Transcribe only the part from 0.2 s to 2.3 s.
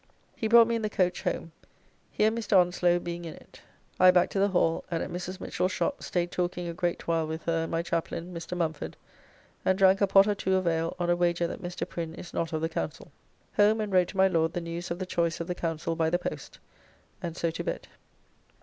He brought me in the coach home. He